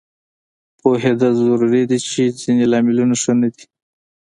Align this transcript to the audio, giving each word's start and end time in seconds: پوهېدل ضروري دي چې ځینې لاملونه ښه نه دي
پوهېدل 0.79 1.31
ضروري 1.47 1.83
دي 1.89 1.97
چې 2.09 2.21
ځینې 2.41 2.65
لاملونه 2.71 3.15
ښه 3.21 3.33
نه 3.41 3.49
دي 3.55 3.65